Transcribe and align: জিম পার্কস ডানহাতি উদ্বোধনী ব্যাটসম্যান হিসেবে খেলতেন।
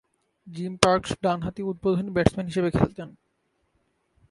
জিম 0.47 0.73
পার্কস 0.83 1.11
ডানহাতি 1.23 1.61
উদ্বোধনী 1.63 2.11
ব্যাটসম্যান 2.13 2.47
হিসেবে 2.47 2.69
খেলতেন। 2.71 3.09